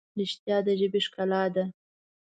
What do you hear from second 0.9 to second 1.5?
ښکلا